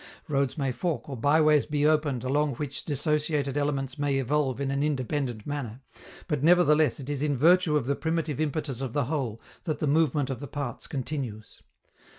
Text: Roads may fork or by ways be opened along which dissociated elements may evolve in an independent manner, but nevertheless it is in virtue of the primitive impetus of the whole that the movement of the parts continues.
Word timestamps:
Roads 0.27 0.57
may 0.57 0.71
fork 0.71 1.07
or 1.07 1.15
by 1.15 1.39
ways 1.39 1.67
be 1.67 1.85
opened 1.85 2.23
along 2.23 2.55
which 2.55 2.85
dissociated 2.85 3.55
elements 3.55 3.99
may 3.99 4.17
evolve 4.17 4.59
in 4.59 4.71
an 4.71 4.81
independent 4.81 5.45
manner, 5.45 5.79
but 6.27 6.41
nevertheless 6.41 6.99
it 6.99 7.07
is 7.07 7.21
in 7.21 7.37
virtue 7.37 7.77
of 7.77 7.85
the 7.85 7.95
primitive 7.95 8.39
impetus 8.39 8.81
of 8.81 8.93
the 8.93 9.05
whole 9.05 9.39
that 9.65 9.77
the 9.77 9.85
movement 9.85 10.31
of 10.31 10.39
the 10.39 10.47
parts 10.47 10.87
continues. 10.87 11.61